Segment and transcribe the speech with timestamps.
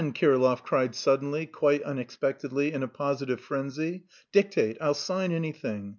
[0.15, 4.03] Kirillov cried suddenly, quite unexpectedly, in a positive frenzy.
[4.31, 5.89] "Dictate; I'll sign anything.